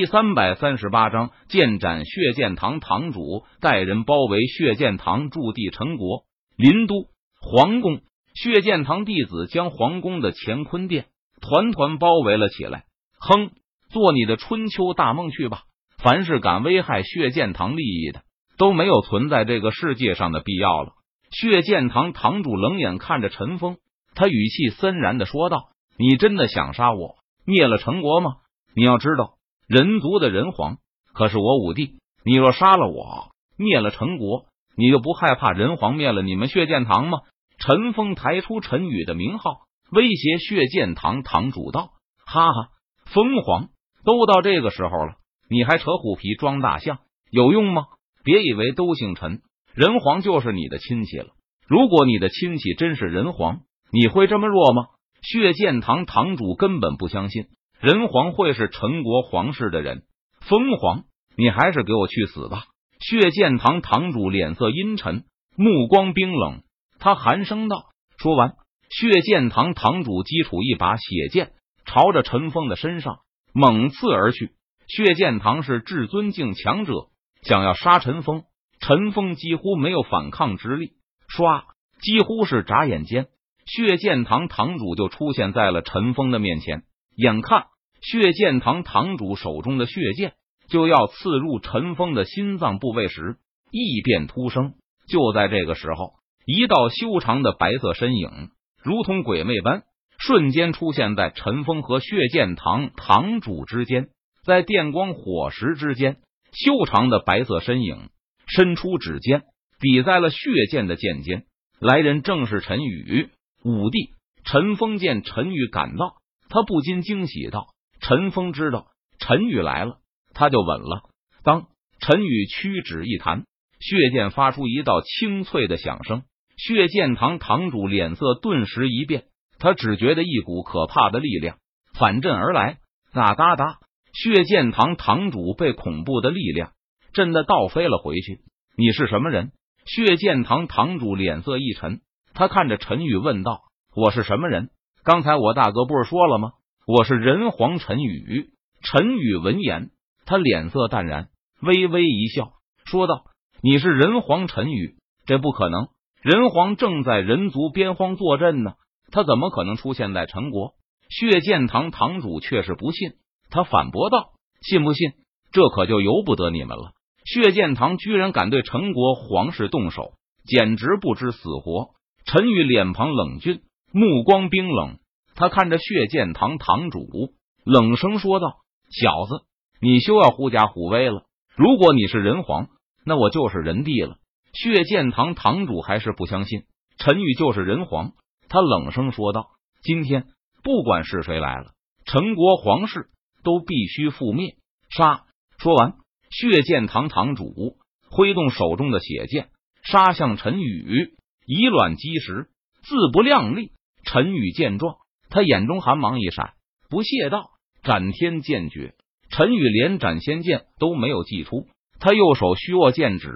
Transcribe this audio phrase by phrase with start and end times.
[0.00, 6.22] 第三百三十八章，剑斩血剑堂堂主，带人包围血剑堂驻地陈国
[6.56, 6.94] 林都
[7.38, 8.00] 皇宫。
[8.32, 11.08] 血剑堂弟子将皇宫的乾坤殿
[11.42, 12.84] 团团包围了起来。
[13.18, 13.50] 哼，
[13.90, 15.64] 做你的春秋大梦去吧！
[15.98, 18.22] 凡是敢危害血剑堂利益的，
[18.56, 20.92] 都没有存在这个世界上的必要了。
[21.30, 23.76] 血剑堂堂主冷眼看着陈峰，
[24.14, 25.64] 他语气森然的说道
[26.00, 28.36] ：“你真的想杀我，灭了陈国吗？
[28.74, 29.34] 你要知道，
[29.70, 30.78] 人族的人皇
[31.12, 31.94] 可是我武帝。
[32.24, 34.46] 你若杀了我，灭了陈国，
[34.76, 37.20] 你就不害怕人皇灭了你们血剑堂吗？”
[37.56, 39.60] 陈峰抬出陈宇的名号，
[39.92, 41.90] 威胁血剑堂堂主道
[42.26, 42.68] ：“哈哈，
[43.12, 43.68] 疯皇，
[44.04, 45.14] 都到这个时候了，
[45.48, 46.98] 你还扯虎皮装大象，
[47.30, 47.84] 有用吗？
[48.24, 49.40] 别以为都姓陈，
[49.72, 51.28] 人皇就是你的亲戚了。
[51.68, 53.60] 如果你的亲戚真是人皇，
[53.92, 54.86] 你会这么弱吗？”
[55.22, 57.44] 血剑堂堂主根本不相信
[57.80, 60.02] 人皇会是陈国皇室的人。
[60.42, 62.64] 疯皇，你还是给我去死吧！
[62.98, 65.24] 血剑堂堂主脸色阴沉，
[65.56, 66.62] 目光冰冷。
[66.98, 67.84] 他寒声道
[68.20, 68.52] ：“说完，
[68.90, 71.52] 血剑堂堂主击出一把血剑，
[71.86, 73.20] 朝着陈峰的身上
[73.54, 74.50] 猛刺而去。
[74.86, 77.08] 血剑堂是至尊境强者，
[77.42, 78.44] 想要杀陈峰，
[78.80, 80.92] 陈峰几乎没有反抗之力。
[81.34, 81.62] 唰，
[82.02, 83.28] 几乎是眨眼间，
[83.64, 86.82] 血剑堂堂主就出现在了陈峰的面前。
[87.22, 87.66] 眼看
[88.00, 90.32] 血剑堂堂主手中的血剑
[90.68, 93.36] 就要刺入陈峰的心脏部位时，
[93.70, 94.72] 异变突生。
[95.06, 96.14] 就在这个时候。
[96.46, 98.48] 一道修长的白色身影，
[98.82, 99.82] 如同鬼魅般，
[100.18, 104.08] 瞬间出现在陈峰和血剑堂堂主之间。
[104.44, 106.16] 在电光火石之间，
[106.52, 108.08] 修长的白色身影
[108.48, 109.42] 伸出指尖，
[109.78, 110.38] 抵在了血
[110.70, 111.44] 剑的剑尖。
[111.78, 113.28] 来人正是陈宇
[113.62, 114.14] 武帝。
[114.42, 116.14] 陈峰见陈宇赶到，
[116.50, 117.68] 他不禁惊喜道
[118.02, 120.00] ：“陈峰知道陈宇来了，
[120.34, 121.02] 他就稳了。”
[121.42, 121.68] 当
[122.00, 123.44] 陈宇屈指一弹，
[123.78, 126.24] 血剑发出一道清脆的响声。
[126.56, 129.24] 血剑堂堂主脸色顿时一变，
[129.58, 131.56] 他只觉得一股可怕的力量
[131.94, 132.78] 反震而来，
[133.14, 133.78] 哒哒哒！
[134.12, 136.72] 血剑堂堂主被恐怖的力量
[137.12, 138.40] 震得倒飞了回去。
[138.76, 139.52] 你是什么人？
[139.86, 142.00] 血剑堂堂主脸色一沉，
[142.34, 143.62] 他看着陈宇问道
[143.94, 144.70] ：“我是什么人？
[145.02, 146.52] 刚才我大哥不是说了吗？
[146.86, 148.50] 我是人皇陈宇。”
[148.82, 149.90] 陈宇闻言，
[150.24, 151.28] 他脸色淡然，
[151.60, 152.52] 微微一笑，
[152.84, 153.24] 说道
[153.62, 154.96] ：“你是人皇陈宇？
[155.26, 155.88] 这不可能。”
[156.22, 158.74] 人皇正在人族边荒坐镇呢，
[159.10, 160.74] 他怎么可能出现在陈国？
[161.08, 163.12] 血剑堂堂主却是不信，
[163.50, 165.12] 他反驳道：“信不信？
[165.50, 166.92] 这可就由不得你们了。
[167.24, 170.12] 血剑堂居然敢对陈国皇室动手，
[170.44, 171.90] 简直不知死活。”
[172.26, 173.62] 陈宇脸庞冷峻，
[173.92, 174.98] 目光冰冷，
[175.34, 177.34] 他看着血剑堂堂主，
[177.64, 178.58] 冷声说道
[178.90, 179.44] ：“小子，
[179.80, 181.24] 你休要狐假虎威了。
[181.56, 182.68] 如果你是人皇，
[183.04, 184.16] 那我就是人帝了。”
[184.52, 186.64] 血剑堂堂主还是不相信
[186.98, 188.12] 陈宇就是人皇，
[188.48, 189.50] 他冷声说道
[189.82, 190.26] ：“今天
[190.62, 191.72] 不管是谁来了，
[192.04, 193.08] 陈国皇室
[193.42, 194.56] 都必须覆灭。”
[194.90, 195.24] 杀！
[195.58, 195.94] 说完，
[196.30, 197.76] 血剑堂堂主
[198.10, 199.50] 挥动手中的血剑，
[199.82, 201.14] 杀向陈宇，
[201.46, 202.50] 以卵击石，
[202.82, 203.72] 自不量力。
[204.12, 204.96] 陈宇见状，
[205.28, 206.54] 他眼中寒芒一闪，
[206.88, 207.50] 不屑道
[207.84, 208.94] ：“斩天剑诀。”
[209.30, 211.68] 陈宇连斩仙剑都没有祭出，
[212.00, 213.30] 他右手虚握剑指。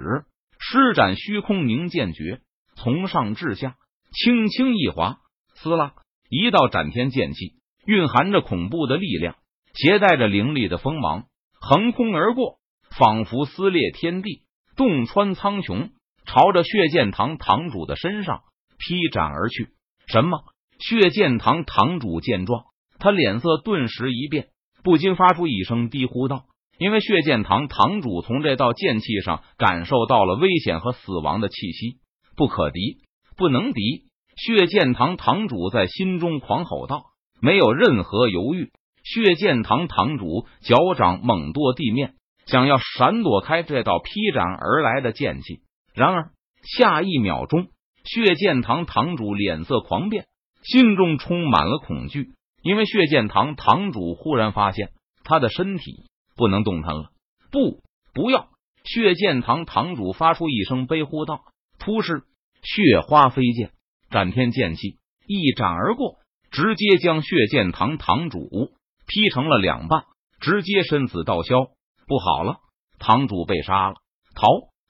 [0.59, 2.41] 施展虚空凝剑诀，
[2.75, 3.77] 从上至下
[4.11, 5.19] 轻轻一划，
[5.53, 5.93] 撕拉
[6.29, 7.53] 一道斩天剑气，
[7.85, 9.37] 蕴含着恐怖的力量，
[9.75, 12.57] 携带着凌厉的锋芒，横空而过，
[12.97, 14.41] 仿佛撕裂天地，
[14.75, 15.91] 洞穿苍穹，
[16.25, 18.41] 朝着血剑堂堂主的身上
[18.77, 19.69] 劈斩而去。
[20.07, 20.43] 什么？
[20.79, 22.65] 血剑堂堂主见状，
[22.99, 24.47] 他脸色顿时一变，
[24.83, 26.45] 不禁发出一声低呼道。
[26.77, 31.99] 因为血剑堂堂主从这道剑气上感受到了危险和死亡的气息，
[32.35, 32.97] 不可敌，
[33.37, 34.03] 不能敌。
[34.35, 37.05] 血剑堂堂主在心中狂吼道，
[37.41, 38.71] 没有任何犹豫。
[39.03, 42.15] 血剑堂堂主脚掌猛跺地面，
[42.45, 45.61] 想要闪躲开这道劈斩而来的剑气。
[45.93, 46.31] 然而
[46.63, 47.67] 下一秒钟，
[48.03, 50.25] 血剑堂堂主脸色狂变，
[50.65, 54.91] 心中充满了恐惧，因为血剑堂堂主忽然发现
[55.23, 56.05] 他的身体。
[56.37, 57.11] 不能动弹了！
[57.49, 57.81] 不，
[58.13, 58.49] 不要！
[58.83, 61.45] 血剑堂堂主发出一声悲呼道
[61.79, 62.25] ：“突施
[62.61, 63.71] 血花飞溅，
[64.09, 66.17] 斩天剑气一斩而过，
[66.51, 68.73] 直接将血剑堂堂主
[69.07, 70.03] 劈成了两半，
[70.41, 71.67] 直接身死道消。
[72.05, 72.57] 不好了，
[72.99, 73.95] 堂主被杀了！
[74.35, 74.45] 逃，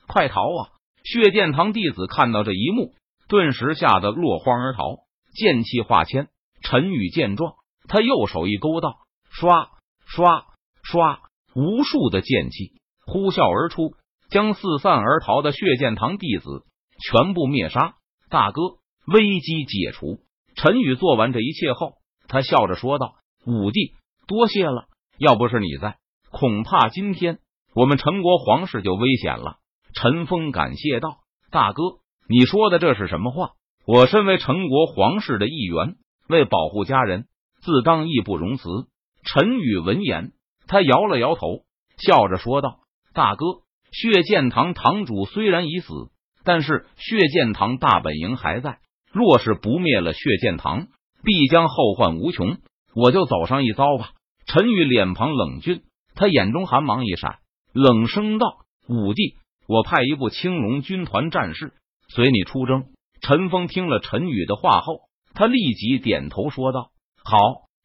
[0.08, 0.74] 快逃啊！”
[1.06, 2.96] 血剑堂弟子看到这一幕，
[3.28, 5.05] 顿时吓得落荒而逃。
[5.36, 6.30] 剑气化千，
[6.64, 7.54] 陈宇见状，
[7.88, 8.96] 他右手一勾道
[9.30, 9.70] ：“刷
[10.08, 10.46] 刷
[10.82, 11.20] 刷！”
[11.56, 13.94] 无数的剑气呼啸而出，
[14.30, 16.66] 将四散而逃的血剑堂弟子
[17.00, 17.96] 全部灭杀。
[18.30, 18.62] 大哥，
[19.08, 20.20] 危机解除。
[20.56, 21.94] 陈宇做完这一切后，
[22.28, 23.16] 他笑着说道
[23.48, 23.94] ：“五弟，
[24.28, 24.88] 多谢了。
[25.18, 25.98] 要不是你在，
[26.32, 27.40] 恐怕今天
[27.74, 29.58] 我们陈国皇室就危险了。”
[29.96, 31.20] 陈峰感谢道
[31.52, 31.84] ：“大哥，
[32.28, 33.52] 你说的这是什么话？
[33.88, 35.96] 我身为陈国皇室的一员，
[36.28, 37.26] 为保护家人，
[37.62, 38.68] 自当义不容辞。”
[39.24, 40.32] 陈宇闻言，
[40.68, 41.62] 他摇了摇头，
[41.98, 42.80] 笑着说道
[43.14, 43.46] ：“大哥，
[43.92, 45.94] 血剑堂堂主虽然已死，
[46.44, 48.80] 但是血剑堂大本营还在。”
[49.14, 50.88] 若是不灭了血剑堂，
[51.24, 52.58] 必将后患无穷。
[52.94, 54.12] 我就走上一遭吧。
[54.46, 55.84] 陈宇脸庞冷峻，
[56.16, 57.38] 他眼中寒芒一闪，
[57.72, 58.58] 冷声道
[58.90, 59.36] ：“五弟，
[59.68, 61.74] 我派一部青龙军团战士
[62.10, 62.86] 随你出征。”
[63.26, 65.00] 陈峰听了陈宇的话后，
[65.34, 66.92] 他立即点头说道
[67.26, 67.38] ：“好。”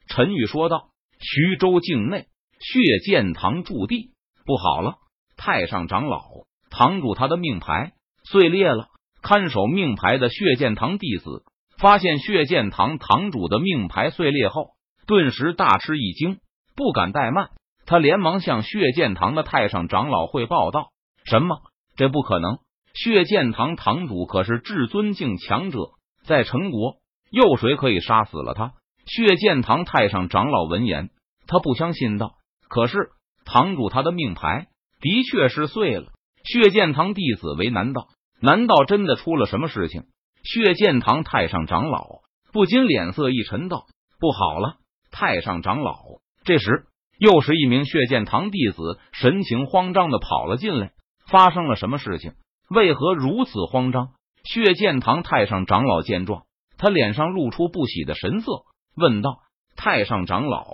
[0.07, 2.27] 陈宇说道：“徐州境内
[2.59, 4.11] 血剑堂驻地
[4.45, 4.97] 不好了，
[5.39, 6.21] 太上长老
[6.69, 7.93] 堂主他的命牌
[8.25, 8.89] 碎裂了。”
[9.23, 11.45] 看守命牌的血剑堂弟子
[11.79, 14.73] 发现血剑堂堂主的命牌碎裂后，
[15.07, 16.39] 顿时大吃一惊，
[16.77, 17.49] 不敢怠慢，
[17.87, 20.89] 他连忙向血剑堂的太上长老汇报道
[21.25, 21.63] ：“什么？
[21.97, 22.59] 这不可能！
[22.95, 25.79] 血剑堂堂主可是至尊境强者，
[26.25, 26.97] 在陈国，
[27.31, 28.73] 又谁可以杀死了他？”
[29.07, 31.11] 血剑堂太上长老闻言，
[31.47, 32.35] 他不相信道
[32.69, 33.11] ：“可是
[33.45, 34.69] 堂主他的命牌
[35.01, 36.13] 的确是碎了。”
[36.45, 38.09] 血剑堂弟子为难道？
[38.41, 40.05] 难道真的出了什么事情？
[40.43, 42.07] 血剑堂太上长老
[42.53, 43.85] 不禁脸色一沉，道
[44.19, 44.77] ：“不好了！”
[45.13, 45.97] 太上长老
[46.45, 46.87] 这时
[47.19, 50.93] 又是一名血剑堂弟子，神情慌张的跑了进来。
[51.27, 52.33] 发生了什么事情？
[52.71, 54.11] 为何如此慌张？
[54.45, 56.45] 血剑堂太上长老见状，
[56.79, 58.63] 他脸上露出不喜的神色，
[58.97, 59.41] 问道
[59.77, 60.65] ：“太上长老，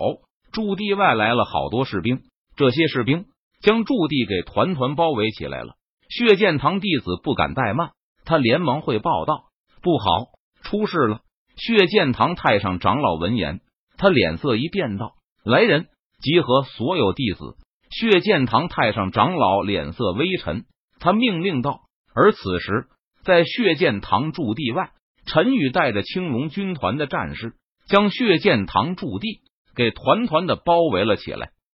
[0.51, 2.21] 驻地外来了好多士兵，
[2.55, 3.25] 这些士兵
[3.61, 5.73] 将驻地给团团包围起来了。”
[6.07, 7.91] 血剑堂弟子不敢怠慢，
[8.23, 9.45] 他连忙汇报道
[9.81, 10.27] ：“不好，
[10.61, 11.21] 出事了！”
[11.57, 13.59] 血剑堂太上长老闻言，
[13.97, 15.87] 他脸色一变，道：“来人，
[16.21, 17.57] 集合所有弟子！”
[17.89, 20.65] 血剑堂太上长老脸色微沉，
[20.99, 21.81] 他命令道。
[22.19, 22.87] 而此时，
[23.23, 24.89] 在血剑堂驻地外，
[25.27, 27.53] 陈宇带着青龙军团的战士，
[27.87, 29.41] 将血剑堂驻地
[29.75, 31.51] 给团团的包围了起来。